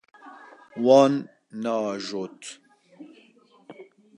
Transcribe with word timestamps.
Wan 0.83 1.13
neajot. 1.61 2.41